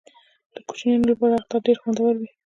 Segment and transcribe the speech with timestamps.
[0.53, 2.29] د کوچنیانو لپاره اختر ډیر خوندور وي.